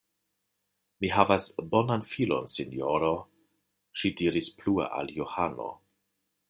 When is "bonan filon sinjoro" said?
1.75-3.13